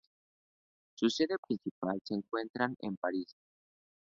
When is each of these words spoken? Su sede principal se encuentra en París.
Su 0.95 1.11
sede 1.11 1.35
principal 1.47 2.01
se 2.03 2.15
encuentra 2.15 2.73
en 2.79 2.97
París. 2.97 3.35